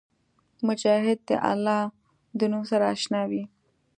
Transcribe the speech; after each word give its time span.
مجاهد 0.67 1.19
د 1.29 1.31
الله 1.51 1.81
د 2.39 2.41
نوم 2.51 2.63
سره 2.71 2.85
اشنا 2.95 3.21
وي. 3.31 3.43